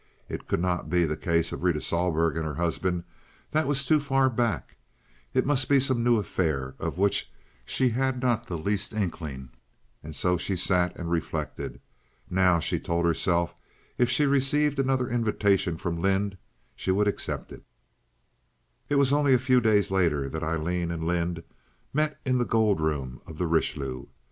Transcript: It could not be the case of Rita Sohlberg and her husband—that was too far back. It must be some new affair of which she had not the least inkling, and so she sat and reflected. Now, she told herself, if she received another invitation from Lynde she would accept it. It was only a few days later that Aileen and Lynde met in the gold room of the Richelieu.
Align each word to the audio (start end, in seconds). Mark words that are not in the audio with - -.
It 0.27 0.47
could 0.47 0.59
not 0.61 0.89
be 0.89 1.05
the 1.05 1.15
case 1.15 1.51
of 1.51 1.61
Rita 1.61 1.79
Sohlberg 1.79 2.35
and 2.35 2.43
her 2.43 2.55
husband—that 2.55 3.67
was 3.67 3.85
too 3.85 3.99
far 3.99 4.31
back. 4.31 4.77
It 5.31 5.45
must 5.45 5.69
be 5.69 5.79
some 5.79 6.03
new 6.03 6.17
affair 6.17 6.73
of 6.79 6.97
which 6.97 7.31
she 7.65 7.89
had 7.89 8.19
not 8.19 8.47
the 8.47 8.57
least 8.57 8.93
inkling, 8.93 9.49
and 10.03 10.15
so 10.15 10.37
she 10.37 10.55
sat 10.55 10.95
and 10.97 11.11
reflected. 11.11 11.79
Now, 12.31 12.59
she 12.59 12.79
told 12.79 13.05
herself, 13.05 13.53
if 13.99 14.09
she 14.09 14.25
received 14.25 14.79
another 14.79 15.07
invitation 15.07 15.77
from 15.77 16.01
Lynde 16.01 16.35
she 16.75 16.89
would 16.89 17.07
accept 17.07 17.51
it. 17.51 17.61
It 18.89 18.95
was 18.95 19.13
only 19.13 19.35
a 19.35 19.37
few 19.37 19.61
days 19.61 19.91
later 19.91 20.27
that 20.29 20.41
Aileen 20.41 20.89
and 20.89 21.03
Lynde 21.05 21.43
met 21.93 22.19
in 22.25 22.39
the 22.39 22.45
gold 22.45 22.81
room 22.81 23.21
of 23.27 23.37
the 23.37 23.45
Richelieu. 23.45 24.07